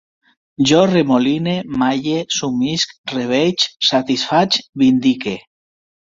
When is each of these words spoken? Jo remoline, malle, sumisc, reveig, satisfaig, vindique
Jo 0.69 0.77
remoline, 0.91 1.53
malle, 1.81 2.15
sumisc, 2.39 2.95
reveig, 3.17 3.67
satisfaig, 3.91 4.61
vindique 4.87 5.37